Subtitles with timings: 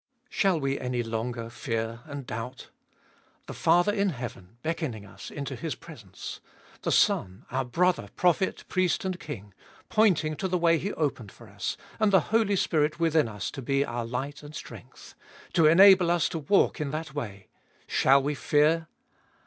[0.29, 0.29] 1.
[0.31, 2.69] Shall we any longer fear and doubt?
[3.45, 6.39] The Father in heaven beckoning us into His presence;
[6.81, 9.53] the Son, our Brother, Prophet, Priest, and King,
[9.89, 13.61] pointing to the way He opened for us and the Holy Spirit within us to
[13.61, 15.13] be our light and strength,
[15.53, 17.47] to enable us to walk in that way—
[17.85, 18.87] shall we fear?